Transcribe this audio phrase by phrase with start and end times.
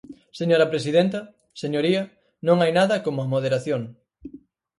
[0.39, 1.19] Señora presidenta,
[1.61, 2.01] señoría,
[2.47, 3.81] non hai nada como a moderación.